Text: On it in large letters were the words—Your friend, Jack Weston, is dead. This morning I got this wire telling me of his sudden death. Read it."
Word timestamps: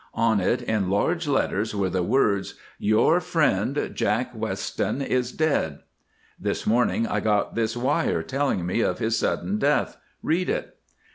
On 0.15 0.39
it 0.39 0.63
in 0.63 0.89
large 0.89 1.27
letters 1.27 1.75
were 1.75 1.87
the 1.91 2.01
words—Your 2.01 3.19
friend, 3.21 3.91
Jack 3.93 4.31
Weston, 4.33 4.99
is 4.99 5.31
dead. 5.31 5.81
This 6.39 6.65
morning 6.65 7.05
I 7.05 7.19
got 7.19 7.53
this 7.53 7.77
wire 7.77 8.23
telling 8.23 8.65
me 8.65 8.81
of 8.81 8.97
his 8.97 9.19
sudden 9.19 9.59
death. 9.59 9.97
Read 10.23 10.49
it." 10.49 10.75